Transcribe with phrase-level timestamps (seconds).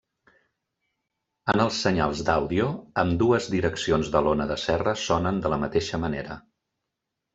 [1.53, 2.69] En els senyals d'àudio,
[3.03, 6.41] ambdues direccions de l'ona de serra sonen de la mateixa manera.